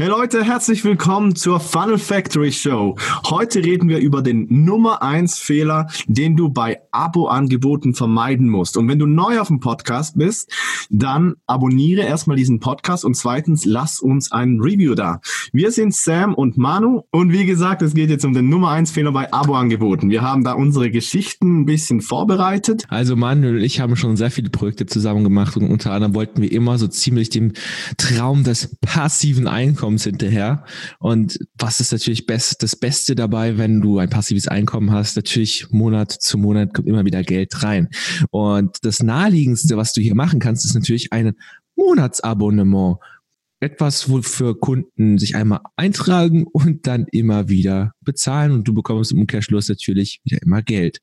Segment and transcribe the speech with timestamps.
[0.00, 2.96] Hey Leute, herzlich willkommen zur Funnel Factory Show.
[3.28, 8.78] Heute reden wir über den Nummer eins Fehler, den du bei Abo-Angeboten vermeiden musst.
[8.78, 10.50] Und wenn du neu auf dem Podcast bist,
[10.88, 15.20] dann abonniere erstmal diesen Podcast und zweitens lass uns ein Review da.
[15.52, 18.90] Wir sind Sam und Manu und wie gesagt, es geht jetzt um den Nummer eins
[18.92, 20.08] Fehler bei Abo-Angeboten.
[20.08, 22.86] Wir haben da unsere Geschichten ein bisschen vorbereitet.
[22.88, 26.40] Also Manu und ich haben schon sehr viele Projekte zusammen gemacht und unter anderem wollten
[26.40, 27.52] wir immer so ziemlich dem
[27.98, 30.64] Traum des passiven Einkommens Einkommens hinterher.
[30.98, 35.16] Und was ist natürlich best, das Beste dabei, wenn du ein passives Einkommen hast?
[35.16, 37.88] Natürlich Monat zu Monat kommt immer wieder Geld rein.
[38.30, 41.32] Und das naheliegendste, was du hier machen kannst, ist natürlich ein
[41.74, 42.98] Monatsabonnement.
[43.62, 49.18] Etwas, wofür Kunden sich einmal eintragen und dann immer wieder bezahlen und du bekommst im
[49.18, 51.00] Umkehrschluss natürlich wieder immer Geld.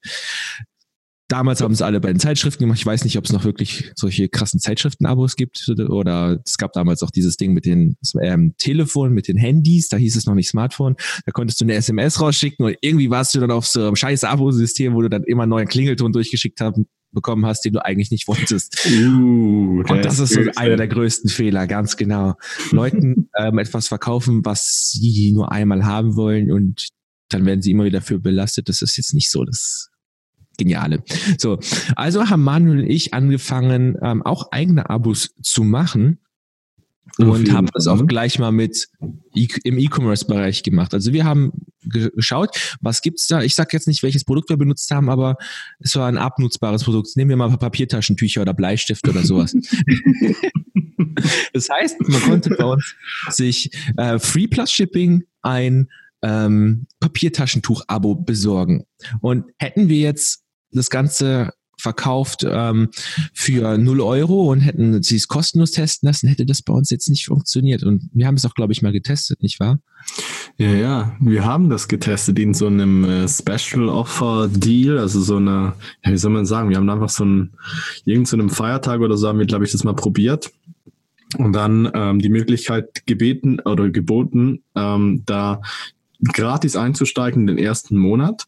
[1.30, 2.80] Damals haben es alle bei den Zeitschriften gemacht.
[2.80, 7.04] Ich weiß nicht, ob es noch wirklich solche krassen Zeitschriften-Abos gibt oder es gab damals
[7.04, 9.90] auch dieses Ding mit den ähm, Telefon, mit den Handys.
[9.90, 10.96] Da hieß es noch nicht Smartphone.
[11.26, 14.24] Da konntest du eine SMS rausschicken und irgendwie warst du dann auf so einem scheiß
[14.24, 18.12] Abo-System, wo du dann immer einen neuen Klingelton durchgeschickt haben, bekommen hast, den du eigentlich
[18.12, 18.88] nicht wolltest.
[18.90, 22.36] Uh, und das ist so einer der größten Fehler, ganz genau.
[22.72, 26.88] Leuten ähm, etwas verkaufen, was sie nur einmal haben wollen und
[27.30, 28.70] dann werden sie immer wieder dafür belastet.
[28.70, 29.90] Das ist jetzt nicht so das
[30.58, 31.04] Geniale.
[31.38, 31.60] So,
[31.96, 36.20] also haben Manuel und ich angefangen, ähm, auch eigene Abos zu machen
[37.18, 38.88] und haben das auch gleich mal mit
[39.36, 40.94] e im E-Commerce-Bereich gemacht.
[40.94, 43.42] Also wir haben geschaut, was gibt's da?
[43.42, 45.38] Ich sag jetzt nicht, welches Produkt wir benutzt haben, aber
[45.80, 47.16] es war ein abnutzbares Produkt.
[47.16, 49.54] Nehmen wir mal Papiertaschentücher oder Bleistift oder sowas.
[51.54, 52.96] das heißt, man konnte bei uns
[53.30, 55.90] sich äh, Free Plus Shipping ein
[56.22, 58.86] ähm, Papiertaschentuch-Abo besorgen.
[59.22, 62.90] Und hätten wir jetzt das Ganze verkauft ähm,
[63.34, 67.08] für 0 Euro und hätten sie es kostenlos testen lassen, hätte das bei uns jetzt
[67.08, 67.84] nicht funktioniert.
[67.84, 69.80] Und wir haben es auch, glaube ich, mal getestet, nicht wahr?
[70.58, 75.38] Ja, ja, wir haben das getestet in so einem äh, Special Offer Deal, also so
[75.38, 75.74] eine,
[76.04, 77.54] ja, wie soll man sagen, wir haben einfach so ein,
[78.06, 80.52] irgend so einem Feiertag oder so haben wir, glaube ich, das mal probiert
[81.38, 85.62] und dann ähm, die Möglichkeit gebeten oder geboten, ähm, da
[86.24, 88.46] gratis einzusteigen in den ersten Monat.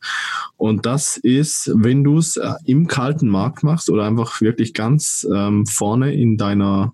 [0.57, 5.27] Und das ist, wenn du es äh, im kalten Markt machst oder einfach wirklich ganz
[5.33, 6.93] ähm, vorne in deiner,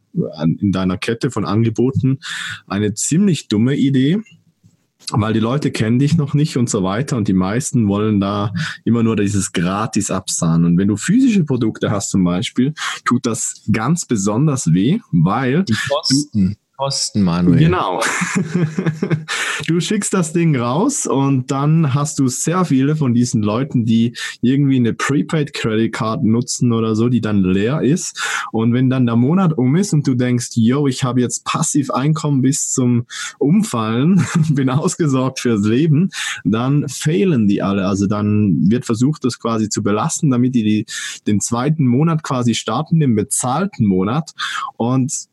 [0.60, 2.20] in deiner Kette von Angeboten,
[2.68, 4.22] eine ziemlich dumme Idee
[5.12, 8.52] weil die Leute kennen dich noch nicht und so weiter und die meisten wollen da
[8.86, 10.66] immer nur dieses gratis absahnen.
[10.66, 15.76] Und wenn du physische Produkte hast zum Beispiel, tut das ganz besonders weh, weil die
[15.90, 16.58] Kosten.
[16.78, 17.60] Kosten, Manuel.
[17.60, 18.02] Genau.
[19.68, 24.14] du schickst das Ding raus und dann hast du sehr viele von diesen Leuten, die
[24.42, 28.22] irgendwie eine Prepaid Credit Card nutzen oder so, die dann leer ist.
[28.52, 31.92] Und wenn dann der Monat um ist und du denkst, yo, ich habe jetzt passiv
[31.92, 33.06] Einkommen bis zum
[33.40, 36.10] Umfallen, bin ausgesorgt fürs Leben,
[36.44, 37.88] dann fehlen die alle.
[37.88, 40.86] Also dann wird versucht, das quasi zu belasten, damit die, die
[41.26, 44.32] den zweiten Monat quasi starten, den bezahlten Monat.
[44.76, 45.30] Und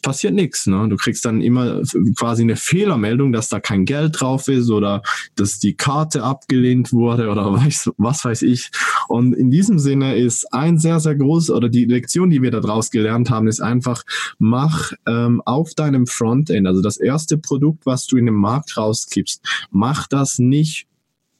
[0.00, 0.66] passiert nichts.
[0.66, 0.88] Ne?
[0.88, 1.82] Du kriegst dann immer
[2.16, 5.02] quasi eine Fehlermeldung, dass da kein Geld drauf ist oder
[5.34, 8.70] dass die Karte abgelehnt wurde oder was, was weiß ich.
[9.08, 12.90] Und in diesem Sinne ist ein sehr, sehr groß oder die Lektion, die wir daraus
[12.90, 14.02] gelernt haben, ist einfach,
[14.38, 19.42] mach ähm, auf deinem Frontend, also das erste Produkt, was du in den Markt rausgibst,
[19.70, 20.86] mach das nicht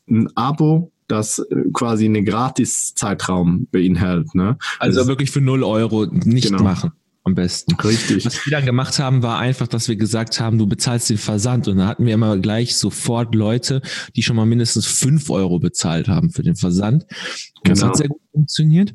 [0.09, 4.35] ein Abo das äh, quasi eine Gratis-Zeitraum beinhaltet.
[4.35, 4.57] Ne?
[4.79, 6.63] Also wirklich für 0 Euro nicht genau.
[6.63, 6.93] machen
[7.25, 7.75] am besten.
[7.75, 8.25] Richtig.
[8.25, 11.69] Was wir dann gemacht haben, war einfach, dass wir gesagt haben, du bezahlst den Versand.
[11.69, 13.81] Und da hatten wir immer gleich sofort Leute,
[14.17, 17.05] die schon mal mindestens fünf Euro bezahlt haben für den Versand.
[17.05, 17.75] Und genau.
[17.75, 18.95] das hat sehr gut funktioniert.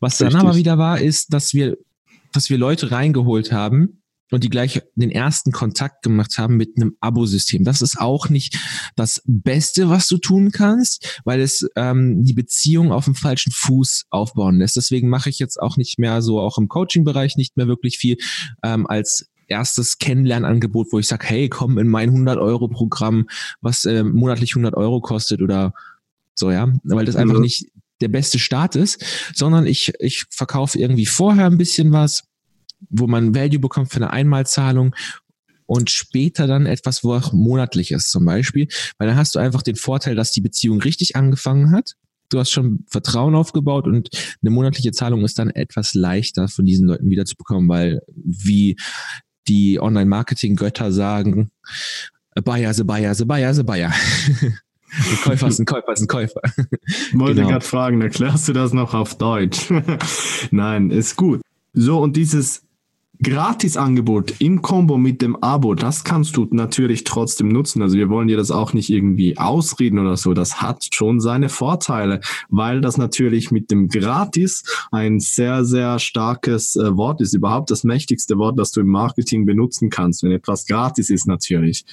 [0.00, 0.32] Was Richtig.
[0.36, 1.76] dann aber wieder war, ist, dass wir,
[2.32, 6.96] dass wir Leute reingeholt haben, und die gleich den ersten Kontakt gemacht haben mit einem
[7.00, 7.64] Abosystem.
[7.64, 8.58] Das ist auch nicht
[8.96, 14.06] das Beste, was du tun kannst, weil es ähm, die Beziehung auf dem falschen Fuß
[14.10, 14.76] aufbauen lässt.
[14.76, 18.16] Deswegen mache ich jetzt auch nicht mehr so, auch im Coaching-Bereich nicht mehr wirklich viel
[18.62, 23.28] ähm, als erstes Kennenlernangebot, wo ich sage, hey, komm in mein 100-Euro-Programm,
[23.60, 25.72] was äh, monatlich 100 Euro kostet oder
[26.34, 27.42] so, ja, weil das einfach mhm.
[27.42, 27.66] nicht
[28.00, 29.04] der beste Start ist,
[29.34, 32.27] sondern ich, ich verkaufe irgendwie vorher ein bisschen was,
[32.90, 34.94] wo man Value bekommt für eine Einmalzahlung
[35.66, 39.62] und später dann etwas, wo auch monatlich ist zum Beispiel, weil dann hast du einfach
[39.62, 41.94] den Vorteil, dass die Beziehung richtig angefangen hat.
[42.30, 44.10] Du hast schon Vertrauen aufgebaut und
[44.42, 48.76] eine monatliche Zahlung ist dann etwas leichter von diesen Leuten wiederzubekommen, weil wie
[49.46, 51.50] die Online-Marketing-Götter sagen,
[52.44, 53.92] Buyer, the Buyer, the Buyer, the Buyer.
[54.90, 56.40] Ein Käufer ist ein Käufer ist ein Käufer.
[57.12, 57.48] Wollte genau.
[57.48, 59.70] gerade fragen, erklärst du das noch auf Deutsch?
[60.50, 61.42] Nein, ist gut.
[61.74, 62.62] So, und dieses
[63.22, 67.82] Gratisangebot im Kombo mit dem Abo, das kannst du natürlich trotzdem nutzen.
[67.82, 70.34] Also wir wollen dir das auch nicht irgendwie ausreden oder so.
[70.34, 74.62] Das hat schon seine Vorteile, weil das natürlich mit dem Gratis
[74.92, 77.34] ein sehr, sehr starkes äh, Wort ist.
[77.34, 81.84] Überhaupt das mächtigste Wort, das du im Marketing benutzen kannst, wenn etwas gratis ist natürlich.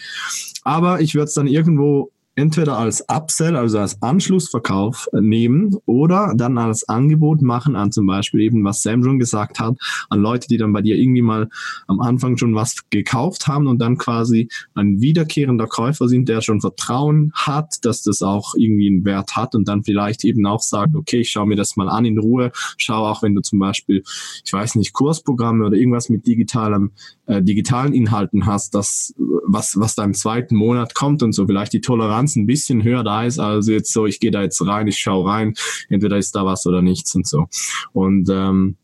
[0.63, 6.57] Aber ich würde es dann irgendwo entweder als Upsell, also als Anschlussverkauf nehmen oder dann
[6.57, 9.77] als Angebot machen an zum Beispiel eben, was Sam schon gesagt hat,
[10.09, 11.49] an Leute, die dann bei dir irgendwie mal
[11.87, 16.59] am Anfang schon was gekauft haben und dann quasi ein wiederkehrender Käufer sind, der schon
[16.59, 20.95] Vertrauen hat, dass das auch irgendwie einen Wert hat und dann vielleicht eben auch sagt,
[20.95, 24.03] okay, ich schaue mir das mal an in Ruhe, schau auch, wenn du zum Beispiel,
[24.43, 26.91] ich weiß nicht, Kursprogramme oder irgendwas mit digitalem,
[27.27, 29.13] äh, digitalen Inhalten hast, das,
[29.47, 32.83] was, was da im zweiten Monat kommt und so, vielleicht die Toleranz Diskrepanz ein bisschen
[32.83, 35.53] höher da ist, also jetzt so, ich gehe da jetzt rein, ich schaue rein,
[35.89, 37.47] entweder ist da was oder nichts und so.
[37.93, 38.77] Und ähm,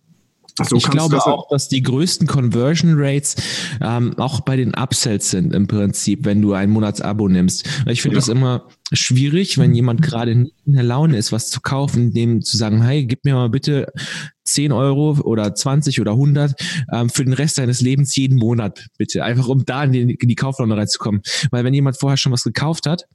[0.63, 3.35] so ich glaube das auch, dass die größten Conversion Rates
[3.81, 7.65] ähm, auch bei den Upsells sind im Prinzip, wenn du ein Monatsabo nimmst.
[7.87, 8.19] Ich finde ja.
[8.19, 12.57] das immer schwierig, wenn jemand gerade in der Laune ist, was zu kaufen, dem zu
[12.57, 13.87] sagen, hey, gib mir mal bitte
[14.43, 16.53] 10 Euro oder 20 oder 100
[16.91, 19.23] ähm, für den Rest deines Lebens jeden Monat, bitte.
[19.23, 21.21] Einfach um da in die, in die Kauflaune reinzukommen.
[21.51, 23.05] Weil wenn jemand vorher schon was gekauft hat,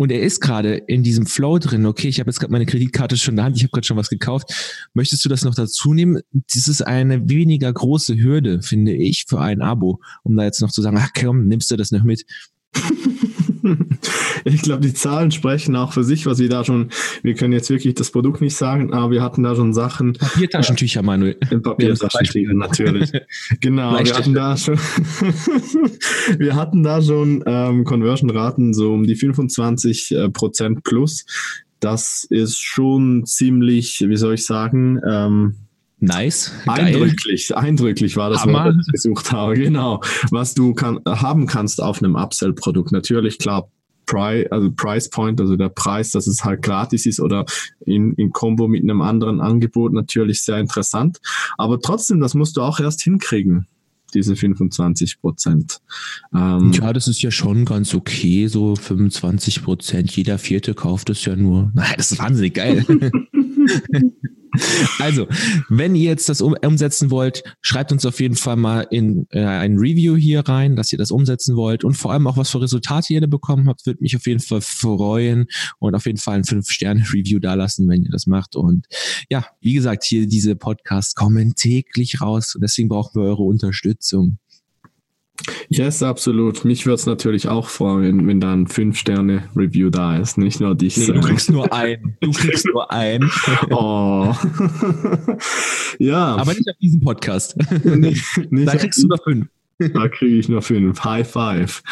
[0.00, 3.18] und er ist gerade in diesem Flow drin, okay, ich habe jetzt gerade meine Kreditkarte
[3.18, 5.92] schon in der Hand, ich habe gerade schon was gekauft, möchtest du das noch dazu
[5.92, 6.22] nehmen?
[6.32, 10.70] Das ist eine weniger große Hürde, finde ich, für ein Abo, um da jetzt noch
[10.70, 12.24] zu sagen, ach komm, nimmst du das noch mit?
[14.44, 16.90] ich glaube, die Zahlen sprechen auch für sich, was wir da schon,
[17.22, 20.14] wir können jetzt wirklich das Produkt nicht sagen, aber wir hatten da schon Sachen.
[20.14, 21.34] Papiertaschentücher, Manuel.
[21.62, 23.12] Papiertaschentücher, natürlich.
[23.60, 24.78] genau, wir hatten da schon,
[26.38, 31.24] wir hatten da schon ähm, Conversion-Raten so um die 25 äh, Prozent plus.
[31.80, 35.54] Das ist schon ziemlich, wie soll ich sagen, ähm,
[36.00, 36.52] Nice.
[36.66, 37.58] Eindrücklich, Geil.
[37.58, 38.66] eindrücklich war das, Hammer.
[38.66, 39.54] was ich gesucht habe.
[39.54, 40.00] Genau.
[40.30, 42.90] Was du kann, haben kannst auf einem Upsell-Produkt.
[42.90, 43.68] Natürlich, klar,
[44.06, 47.44] Price, also Price Point, also der Preis, dass es halt gratis ist oder
[47.84, 51.18] in, in Kombo mit einem anderen Angebot natürlich sehr interessant.
[51.58, 53.66] Aber trotzdem, das musst du auch erst hinkriegen
[54.12, 55.80] diese 25 Prozent.
[56.34, 60.10] Ähm, ja, das ist ja schon ganz okay, so 25 Prozent.
[60.16, 61.70] Jeder Vierte kauft es ja nur.
[61.74, 62.84] Nein, das ist wahnsinnig geil.
[64.98, 65.26] Also,
[65.68, 69.78] wenn ihr jetzt das umsetzen wollt, schreibt uns auf jeden Fall mal in äh, ein
[69.78, 73.14] Review hier rein, dass ihr das umsetzen wollt und vor allem auch, was für Resultate
[73.14, 75.46] ihr da bekommen habt, würde mich auf jeden Fall freuen
[75.78, 78.56] und auf jeden Fall ein 5-Sterne-Review dalassen, wenn ihr das macht.
[78.56, 78.86] Und
[79.30, 84.38] ja, wie gesagt, hier diese Podcasts kommen täglich raus und deswegen brauchen wir eure Unterstützung.
[85.72, 86.64] Yes, absolut.
[86.64, 90.96] Mich würde es natürlich auch freuen, wenn da ein 5-Sterne-Review da ist, nicht nur dich.
[90.96, 92.16] Nee, du kriegst nur ein.
[92.20, 93.30] Du kriegst nur ein.
[93.70, 94.34] oh.
[96.00, 96.34] ja.
[96.34, 97.56] Aber nicht auf diesem Podcast.
[97.84, 99.46] Nicht da kriegst du noch fünf.
[99.94, 101.02] Da kriege ich nur fünf.
[101.04, 101.82] High five.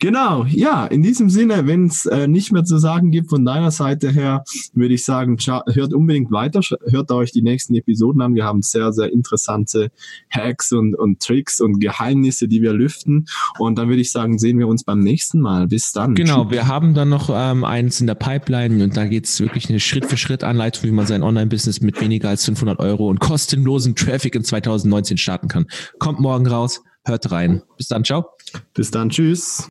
[0.00, 3.72] Genau, ja, in diesem Sinne, wenn es äh, nicht mehr zu sagen gibt von deiner
[3.72, 8.34] Seite her, würde ich sagen, hört unbedingt weiter, hört euch die nächsten Episoden an.
[8.34, 9.90] Wir haben sehr, sehr interessante
[10.30, 13.26] Hacks und, und Tricks und Geheimnisse, die wir lüften.
[13.58, 15.66] Und dann würde ich sagen, sehen wir uns beim nächsten Mal.
[15.66, 16.14] Bis dann.
[16.14, 19.68] Genau, wir haben dann noch ähm, eins in der Pipeline und da geht es wirklich
[19.68, 24.44] eine Schritt-für-Schritt-Anleitung, wie man sein Online-Business mit weniger als 500 Euro und kostenlosen Traffic in
[24.44, 25.66] 2019 starten kann.
[25.98, 26.82] Kommt morgen raus.
[27.06, 27.62] Hört rein.
[27.76, 28.30] Bis dann, ciao.
[28.74, 29.66] Bis dann, tschüss.